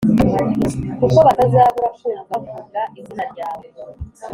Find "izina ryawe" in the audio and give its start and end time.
2.99-3.65